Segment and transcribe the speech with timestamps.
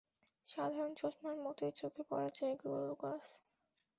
[0.47, 3.27] সাধারণ চশমার মতোই চোখে পরা যায় গুগল গ্লাস।